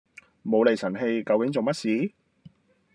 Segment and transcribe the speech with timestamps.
[0.41, 2.13] 無厘神氣，究竟做乜事？